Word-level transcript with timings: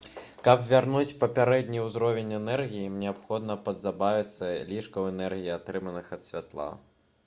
каб 0.45 0.61
вярнуць 0.69 1.17
папярэдні 1.23 1.83
ўзровень 1.87 2.33
энергіі 2.39 2.87
ім 2.91 2.97
неабходна 3.03 3.59
пазбавіцца 3.69 4.51
лішкаў 4.73 5.11
энергіі 5.13 5.57
атрыманых 5.59 6.07
ад 6.17 6.21
святла 6.31 6.69